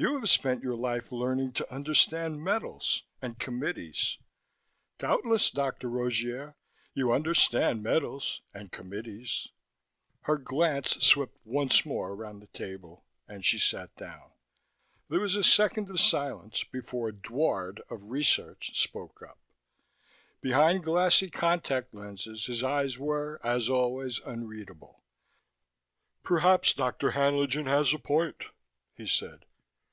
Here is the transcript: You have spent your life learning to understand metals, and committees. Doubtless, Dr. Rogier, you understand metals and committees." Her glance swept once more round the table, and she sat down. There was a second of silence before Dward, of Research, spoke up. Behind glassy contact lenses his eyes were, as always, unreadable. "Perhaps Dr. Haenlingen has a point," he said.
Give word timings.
You 0.00 0.14
have 0.20 0.30
spent 0.30 0.62
your 0.62 0.76
life 0.76 1.10
learning 1.10 1.54
to 1.54 1.74
understand 1.74 2.40
metals, 2.40 3.02
and 3.20 3.36
committees. 3.36 4.18
Doubtless, 4.96 5.50
Dr. 5.50 5.90
Rogier, 5.90 6.54
you 6.94 7.12
understand 7.12 7.82
metals 7.82 8.40
and 8.54 8.70
committees." 8.70 9.48
Her 10.20 10.36
glance 10.38 11.04
swept 11.04 11.36
once 11.44 11.84
more 11.84 12.14
round 12.14 12.40
the 12.40 12.46
table, 12.46 13.06
and 13.26 13.44
she 13.44 13.58
sat 13.58 13.96
down. 13.96 14.30
There 15.08 15.18
was 15.18 15.34
a 15.34 15.42
second 15.42 15.90
of 15.90 16.00
silence 16.00 16.62
before 16.62 17.10
Dward, 17.10 17.80
of 17.90 18.08
Research, 18.12 18.80
spoke 18.80 19.20
up. 19.20 19.40
Behind 20.40 20.84
glassy 20.84 21.28
contact 21.28 21.92
lenses 21.92 22.46
his 22.46 22.62
eyes 22.62 23.00
were, 23.00 23.40
as 23.42 23.68
always, 23.68 24.20
unreadable. 24.20 25.02
"Perhaps 26.22 26.74
Dr. 26.74 27.10
Haenlingen 27.10 27.66
has 27.66 27.92
a 27.92 27.98
point," 27.98 28.44
he 28.94 29.04
said. 29.08 29.44